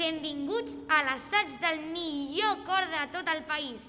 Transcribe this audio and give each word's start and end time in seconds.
benvinguts 0.00 0.76
a 0.88 1.02
l'assaig 1.04 1.56
del 1.60 1.82
millor 1.92 2.62
cor 2.64 2.86
de 2.88 3.02
tot 3.14 3.28
el 3.34 3.42
país. 3.48 3.84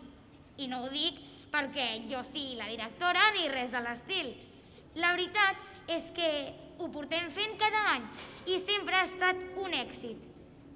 I 0.59 0.67
no 0.71 0.83
ho 0.83 0.89
dic 0.91 1.19
perquè 1.53 1.87
jo 2.11 2.21
sigui 2.27 2.57
la 2.59 2.69
directora 2.71 3.29
ni 3.35 3.47
res 3.51 3.71
de 3.71 3.81
l'estil. 3.85 4.33
La 4.99 5.13
veritat 5.15 5.89
és 5.91 6.11
que 6.15 6.27
ho 6.79 6.89
portem 6.91 7.31
fent 7.31 7.55
cada 7.61 7.81
any 7.95 8.05
i 8.51 8.59
sempre 8.65 8.99
ha 8.99 9.07
estat 9.07 9.39
un 9.63 9.75
èxit. 9.77 10.19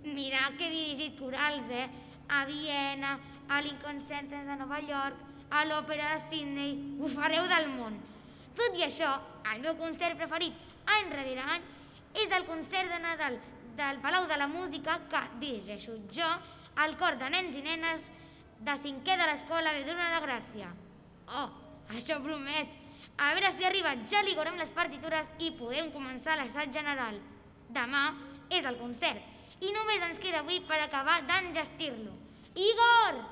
Mira 0.06 0.52
que 0.58 0.68
he 0.68 0.74
dirigit 0.74 1.18
corals, 1.20 1.70
eh? 1.70 1.88
A 2.30 2.46
Viena, 2.46 3.18
a 3.50 3.62
Lincoln 3.62 4.04
Center 4.08 4.44
de 4.46 4.56
Nova 4.58 4.80
York, 4.82 5.18
a 5.50 5.66
l'Òpera 5.66 6.14
de 6.14 6.22
Sydney, 6.30 6.78
ho 7.02 7.10
fareu 7.12 7.46
del 7.50 7.68
món. 7.74 7.98
Tot 8.58 8.78
i 8.80 8.86
això, 8.86 9.12
el 9.52 9.62
meu 9.66 9.76
concert 9.82 10.18
preferit 10.18 10.56
any 10.96 11.12
rere 11.12 11.44
any 11.58 11.68
és 12.24 12.32
el 12.32 12.48
concert 12.48 12.90
de 12.94 13.02
Nadal 13.04 13.38
del 13.76 14.00
Palau 14.00 14.28
de 14.28 14.38
la 14.38 14.48
Música 14.48 15.00
que 15.12 15.22
dirigeixo 15.42 15.98
jo 16.12 16.28
al 16.84 16.96
cor 16.98 17.18
de 17.20 17.30
nens 17.30 17.56
i 17.56 17.64
nenes 17.66 18.08
de 18.66 18.76
cinquè 18.82 19.18
de 19.20 19.28
l'escola 19.28 19.74
de 19.76 19.84
Dona 19.88 20.10
de 20.16 20.24
Gràcia. 20.26 20.72
Oh, 21.28 21.50
això 21.92 22.22
promet! 22.24 22.72
A 23.20 23.32
veure 23.36 23.52
si 23.56 23.64
arriba 23.68 23.94
ja 24.12 24.24
l'Igor 24.24 24.50
amb 24.50 24.60
les 24.60 24.72
partitures 24.76 25.28
i 25.40 25.52
podem 25.60 25.92
començar 25.94 26.36
l'assaig 26.40 26.74
general. 26.74 27.20
Demà 27.76 28.06
és 28.50 28.66
el 28.66 28.80
concert 28.80 29.64
i 29.64 29.72
només 29.76 30.04
ens 30.10 30.20
queda 30.20 30.42
avui 30.44 30.60
per 30.68 30.80
acabar 30.82 31.22
d'engestir-lo. 31.28 32.14
Igor! 32.56 33.24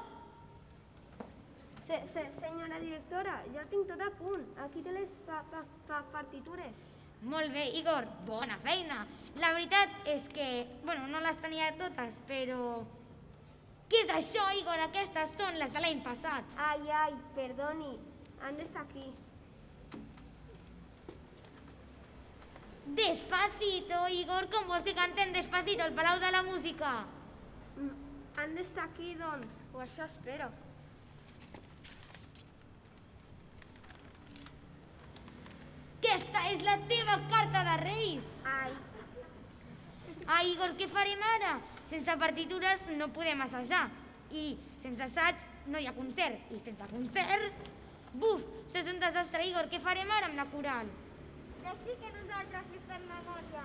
Se, 1.88 2.00
se, 2.14 2.24
senyora 2.40 2.80
directora, 2.80 3.42
ja 3.54 3.66
tinc 3.72 3.90
tot 3.92 4.02
a 4.02 4.10
punt. 4.20 4.44
Aquí 4.66 4.84
té 4.84 4.96
les 4.96 5.12
pa, 5.28 5.42
pa, 5.52 5.64
pa, 5.88 6.00
partitures. 6.14 6.93
Molt 7.24 7.54
bé, 7.56 7.70
Igor, 7.80 8.08
bona 8.28 8.58
feina. 8.64 9.06
La 9.40 9.54
veritat 9.56 10.08
és 10.12 10.26
que, 10.34 10.48
bueno, 10.84 11.08
no 11.08 11.22
les 11.24 11.40
tenia 11.42 11.72
totes, 11.80 12.18
però... 12.28 12.84
Què 13.92 14.02
és 14.04 14.12
això, 14.12 14.44
Igor? 14.60 14.82
Aquestes 14.84 15.32
són 15.40 15.60
les 15.62 15.72
de 15.74 15.84
l'any 15.84 16.02
passat. 16.04 16.50
Ai, 16.68 16.90
ai, 17.04 17.14
perdoni. 17.38 17.94
Han 18.44 18.60
d'estar 18.60 18.84
aquí. 18.84 19.06
Despacito, 23.00 24.02
Igor, 24.12 24.50
com 24.52 24.68
vols 24.68 24.84
que 24.84 24.96
cantem 24.98 25.32
Despacito 25.32 25.86
al 25.86 25.96
Palau 25.96 26.20
de 26.20 26.32
la 26.36 26.44
Música? 26.44 26.92
Mm, 27.78 27.94
Han 28.36 28.56
d'estar 28.58 28.90
aquí, 28.90 29.14
doncs, 29.16 29.64
o 29.72 29.80
això 29.86 30.10
espero. 30.10 30.50
És 36.54 36.64
la 36.66 36.78
teva 36.90 37.18
carta 37.32 37.64
de 37.70 37.78
Reis. 37.84 38.26
Ai, 38.46 38.74
Ai, 40.26 40.52
Igor, 40.54 40.76
què 40.80 40.88
farem 40.88 41.24
ara? 41.36 41.58
Sense 41.90 42.18
partitures 42.20 42.84
no 42.98 43.10
podem 43.16 43.42
assajar. 43.44 43.88
I 44.32 44.54
sense 44.84 45.04
assaig 45.10 45.42
no 45.74 45.82
hi 45.82 45.88
ha 45.88 45.96
concert. 45.98 46.52
I 46.52 46.60
sense 46.66 46.92
concert... 46.92 47.72
Buf, 48.14 48.44
això 48.68 48.84
és 48.84 48.90
un 48.92 49.00
desastre, 49.02 49.42
Igor. 49.50 49.66
Què 49.72 49.80
farem 49.82 50.12
ara 50.14 50.30
amb 50.30 50.38
la 50.38 50.46
coral? 50.52 50.92
així 51.72 51.96
que 52.00 52.10
nosaltres 52.14 52.70
li 52.72 52.80
fem 52.88 53.06
memòria. 53.10 53.64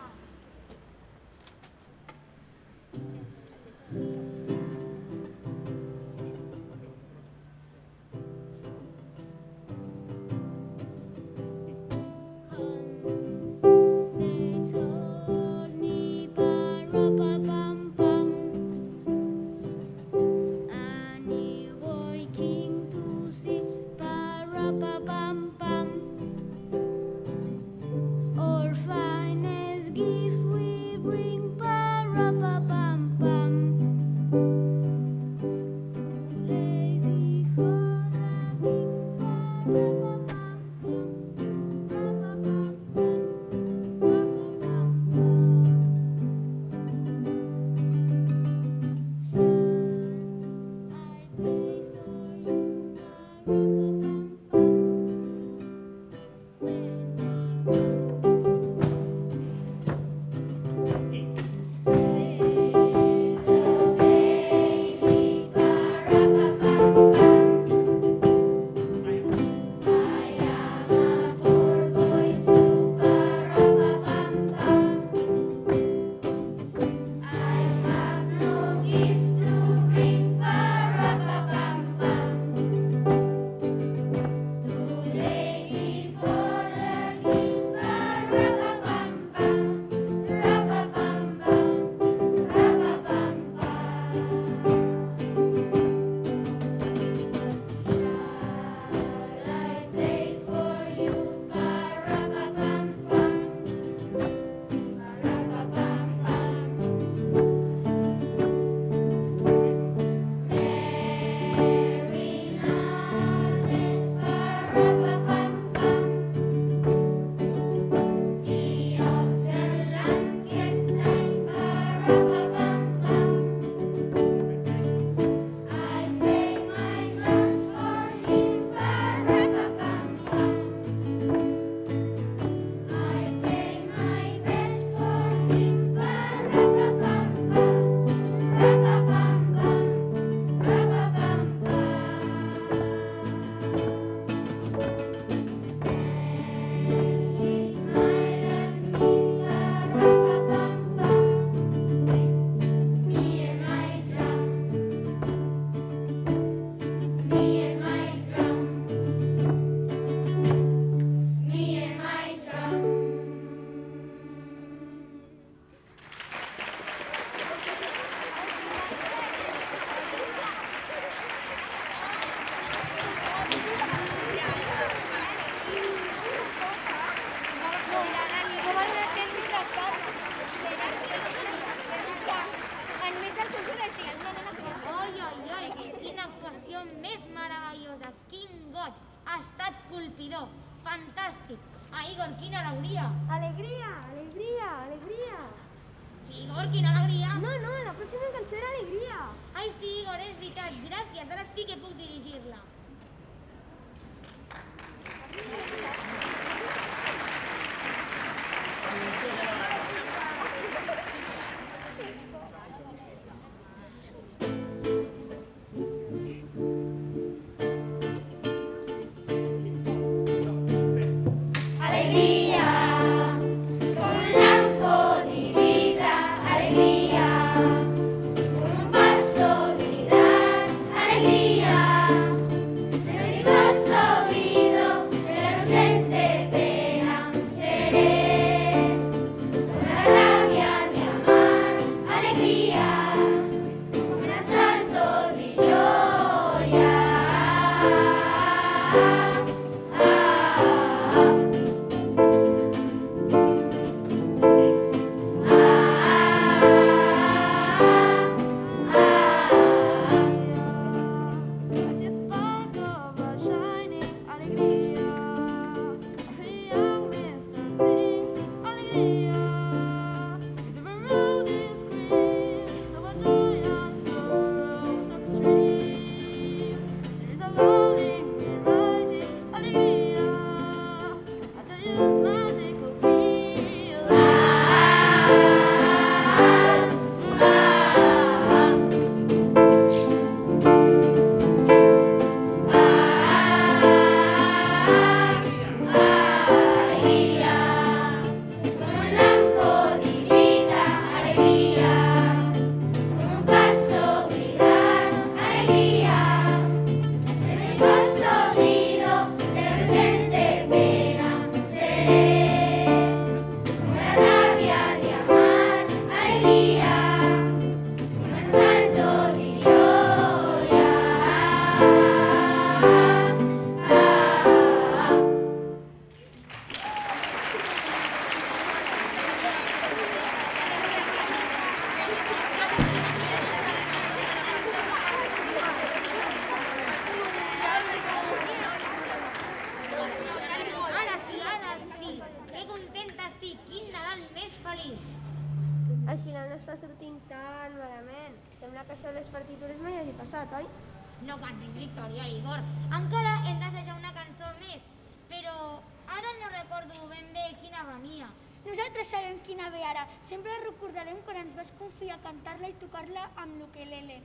recordo 356.69 357.09
ben 357.09 357.33
bé 357.33 357.57
quina 357.63 357.83
venia. 357.85 358.29
Nosaltres 358.67 359.09
sabem 359.09 359.39
quina 359.47 359.71
ve 359.71 359.83
ara. 359.91 360.07
Sempre 360.29 360.53
recordarem 360.65 361.17
quan 361.25 361.41
ens 361.41 361.57
vas 361.57 361.73
confiar 361.79 362.19
a 362.19 362.25
cantar-la 362.27 362.69
i 362.69 362.77
tocar-la 362.83 363.25
amb 363.37 363.57
l'ukelele. 363.63 364.21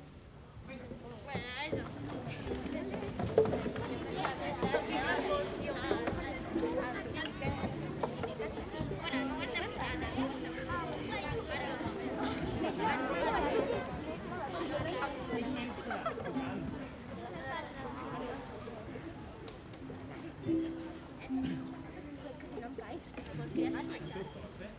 Bueno, 0.67 1.47
eso. 1.67 1.83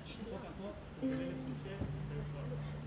Je 0.04 0.10
suis 0.10 0.18
trop 0.24 0.36
content, 0.38 0.72
on 1.02 1.06
peut 1.06 1.14
les 1.14 1.24
afficher, 1.24 1.76
c'est 2.08 2.14
le 2.14 2.22
choix. 2.32 2.83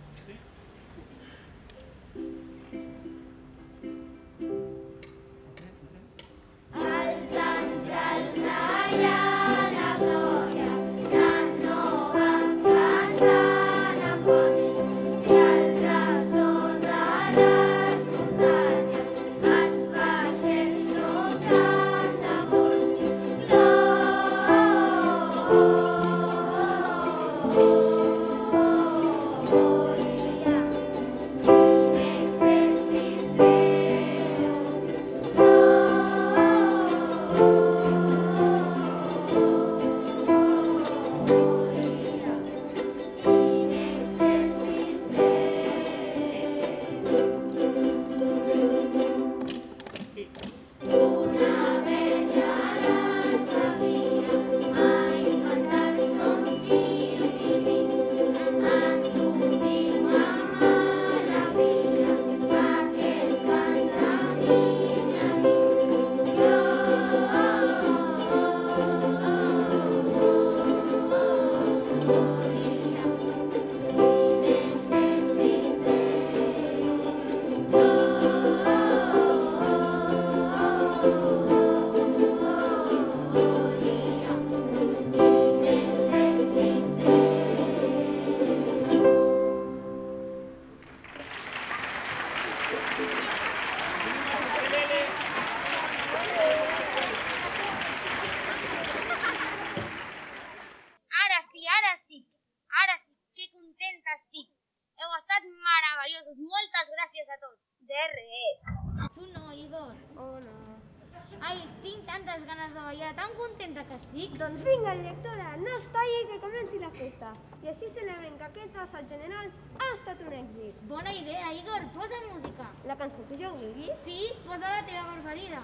Ai, 111.47 111.59
tinc 111.81 112.01
tantes 112.07 112.41
ganes 112.47 112.73
de 112.75 112.81
ballar, 112.85 113.13
tan 113.15 113.33
contenta 113.39 113.83
que 113.87 113.95
estic. 114.01 114.33
Doncs 114.41 114.63
vinga, 114.65 114.95
directora, 114.99 115.53
no 115.61 115.75
es 115.77 115.87
talli 115.93 116.17
que 116.31 116.39
comenci 116.43 116.81
la 116.81 116.89
festa. 116.97 117.31
I 117.63 117.71
així 117.71 117.91
celebrem 117.95 118.35
que 118.41 118.49
aquest 118.49 118.75
assaig 118.83 119.07
general 119.13 119.47
ha 119.79 119.89
estat 119.93 120.27
un 120.27 120.35
èxit. 120.41 120.83
Bona 120.91 121.15
idea, 121.21 121.53
Igor, 121.61 121.87
posa 121.95 122.19
música. 122.27 122.67
La 122.91 122.99
cançó 122.99 123.23
que 123.31 123.39
jo 123.39 123.55
vulgui. 123.61 123.91
Sí, 124.03 124.21
posa 124.43 124.75
la 124.75 124.85
teva 124.91 125.07
preferida. 125.13 125.63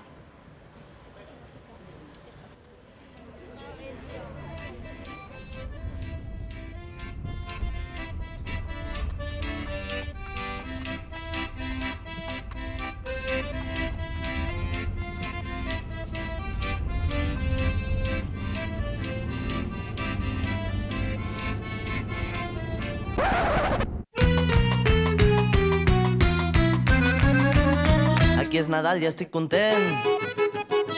És 28.64 28.70
Nadal 28.72 29.02
i 29.02 29.08
estic 29.10 29.28
content. 29.28 29.82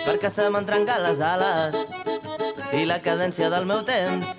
Perquè 0.05 0.29
se 0.29 0.43
m'han 0.53 0.67
trencat 0.67 1.01
les 1.01 1.22
ales 1.24 1.77
i 2.77 2.84
la 2.86 3.00
cadència 3.01 3.50
del 3.50 3.65
meu 3.65 3.81
temps. 3.88 4.36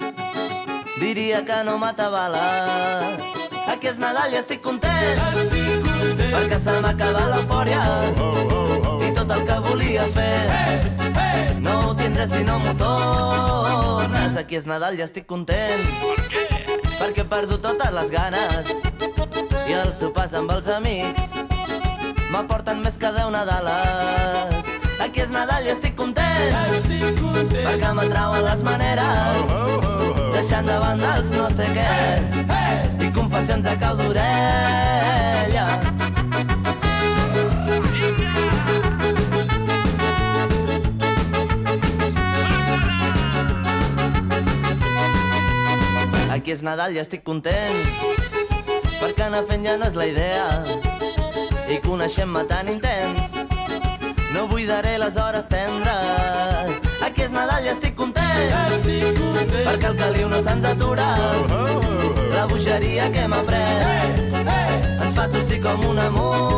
Diria 1.00 1.40
que 1.48 1.56
no 1.66 1.74
m'atabala. 1.82 2.44
Aquí 3.72 3.90
és 3.90 3.98
Nadal 3.98 4.36
i 4.36 4.38
estic 4.38 4.62
content. 4.62 5.18
Perquè 6.20 6.60
se 6.62 6.76
m'ha 6.84 6.92
acabat 6.94 7.32
l'eufòria 7.32 7.82
i 9.08 9.10
tot 9.16 9.34
el 9.38 9.42
que 9.48 9.58
volia 9.66 10.06
fer. 10.14 11.58
No 11.66 11.74
ho 11.80 11.96
tindré 11.98 12.28
si 12.30 12.44
no 12.46 12.60
m'ho 12.62 12.76
tornes. 12.78 14.38
Aquí 14.38 14.60
és 14.60 14.70
Nadal 14.70 15.00
i 15.00 15.02
estic 15.08 15.26
content. 15.26 15.82
Perquè 17.00 17.26
he 17.26 17.28
perdut 17.34 17.66
totes 17.66 17.90
les 17.98 18.14
ganes 18.14 18.72
i 19.66 19.80
els 19.82 19.98
sopars 19.98 20.38
amb 20.38 20.54
els 20.54 20.70
amics 20.78 21.55
m'aporten 22.30 22.82
més 22.82 22.96
que 23.00 23.10
deu 23.14 23.30
Nadales. 23.30 24.66
Aquí 25.02 25.20
és 25.22 25.30
Nadal 25.30 25.66
i 25.66 25.70
estic 25.74 25.94
content, 25.96 26.54
estic 26.76 27.20
content. 27.20 27.66
perquè 27.66 27.92
m'atrauen 27.94 28.42
les 28.46 28.62
maneres, 28.66 29.52
deixant 30.32 30.66
de 30.66 30.78
banda 30.82 31.16
els 31.18 31.30
no 31.36 31.50
sé 31.50 31.68
què, 31.76 31.92
i 33.04 33.12
confessions 33.12 33.66
a 33.66 33.76
cau 33.78 33.96
d'orella. 34.00 35.66
Aquí 46.36 46.52
és 46.52 46.62
Nadal 46.62 46.94
i 46.96 47.00
estic 47.04 47.24
content, 47.24 47.80
perquè 49.00 49.26
anar 49.30 49.44
fent 49.48 49.64
ja 49.66 49.76
no 49.80 49.86
és 49.88 49.96
la 49.98 50.06
idea, 50.10 50.44
i 51.76 51.80
coneixem-me 51.84 52.42
tan 52.48 52.68
intens 52.72 53.32
no 54.32 54.46
buidaré 54.48 54.98
les 54.98 55.16
hores 55.16 55.46
tendres. 55.48 56.80
Aquí 57.04 57.22
és 57.24 57.32
Nadal 57.32 57.64
i 57.64 57.70
estic 57.72 57.94
content, 57.96 58.52
estic 58.76 59.06
content. 59.20 59.54
perquè 59.68 59.92
el 59.92 59.96
caliu 60.02 60.28
no 60.32 60.42
se'ns 60.42 60.64
atura. 60.72 61.06
La 62.34 62.44
bogeria 62.50 63.10
que 63.12 63.24
hem 63.24 63.32
après. 63.32 64.12
Ens 65.00 65.14
fa 65.16 65.28
tossir 65.32 65.62
com 65.64 65.88
un 65.88 65.98
amor 65.98 66.55